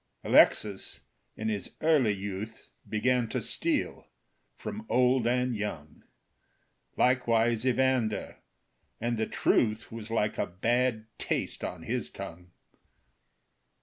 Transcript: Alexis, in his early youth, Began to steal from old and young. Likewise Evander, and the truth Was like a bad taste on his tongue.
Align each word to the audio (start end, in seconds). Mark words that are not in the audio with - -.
Alexis, 0.23 1.01
in 1.37 1.47
his 1.47 1.73
early 1.79 2.11
youth, 2.11 2.69
Began 2.89 3.29
to 3.29 3.39
steal 3.39 4.07
from 4.55 4.83
old 4.89 5.27
and 5.27 5.55
young. 5.55 6.01
Likewise 6.97 7.67
Evander, 7.67 8.37
and 8.99 9.15
the 9.15 9.27
truth 9.27 9.91
Was 9.91 10.09
like 10.09 10.39
a 10.39 10.47
bad 10.47 11.05
taste 11.19 11.63
on 11.63 11.83
his 11.83 12.09
tongue. 12.09 12.49